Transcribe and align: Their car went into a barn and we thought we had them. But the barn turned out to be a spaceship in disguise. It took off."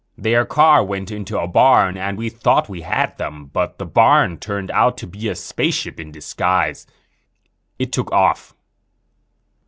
Their 0.17 0.45
car 0.45 0.83
went 0.83 1.11
into 1.11 1.37
a 1.37 1.45
barn 1.47 1.95
and 1.95 2.17
we 2.17 2.27
thought 2.27 2.67
we 2.67 2.81
had 2.81 3.15
them. 3.19 3.45
But 3.53 3.77
the 3.77 3.85
barn 3.85 4.39
turned 4.39 4.71
out 4.71 4.97
to 4.97 5.05
be 5.05 5.29
a 5.29 5.35
spaceship 5.35 5.99
in 5.99 6.11
disguise. 6.11 6.87
It 7.77 7.91
took 7.91 8.11
off." 8.11 8.55